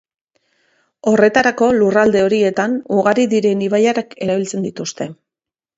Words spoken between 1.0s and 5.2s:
Horretarako lurralde horietan ugari diren ibaiak erabiltzen dituzte.